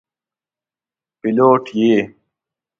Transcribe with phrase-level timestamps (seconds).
[1.19, 1.95] پیلوټ یې.